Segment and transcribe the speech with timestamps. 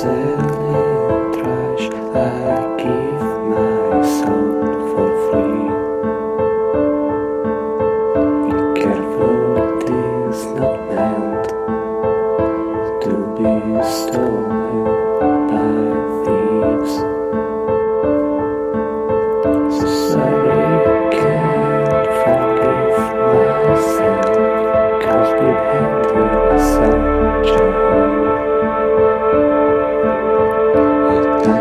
[0.00, 0.49] said.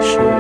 [0.02, 0.39] 是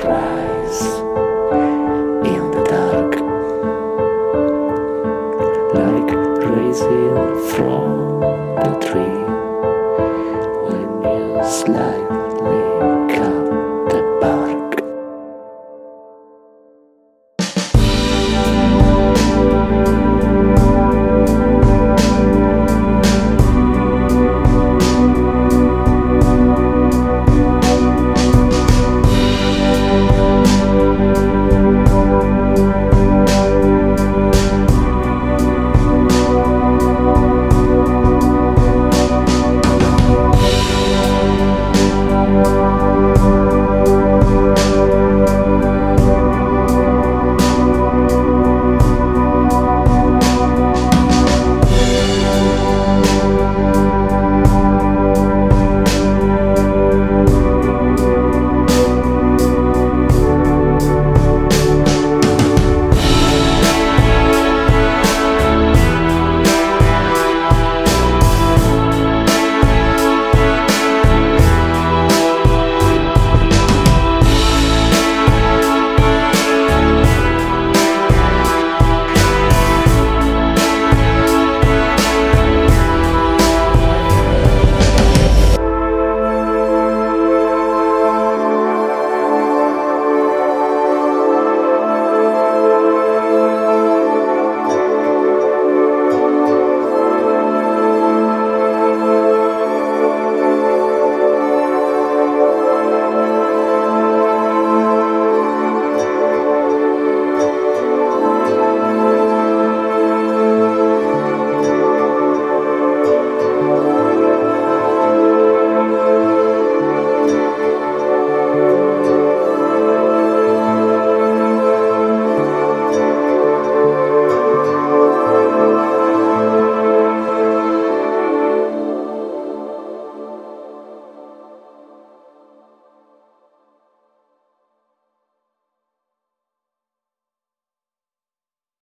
[0.00, 0.57] dry.